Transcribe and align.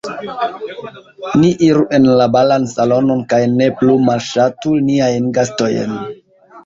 Ni 1.41 1.51
iru 1.67 1.83
en 1.97 2.07
la 2.21 2.27
balan 2.35 2.65
salonon 2.73 3.21
kaj 3.35 3.41
ne 3.59 3.69
plu 3.83 3.99
malŝatu 4.09 4.73
niajn 4.91 5.33
gastojn. 5.37 5.99